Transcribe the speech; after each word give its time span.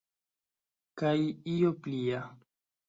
Kaj 1.03 1.13
io 1.59 1.73
plia. 1.89 2.29